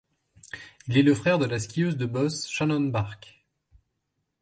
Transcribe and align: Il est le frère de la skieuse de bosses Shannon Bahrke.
Il 0.87 0.97
est 0.97 1.03
le 1.03 1.13
frère 1.13 1.37
de 1.37 1.45
la 1.45 1.59
skieuse 1.59 1.95
de 1.95 2.07
bosses 2.07 2.47
Shannon 2.49 2.81
Bahrke. 2.89 3.45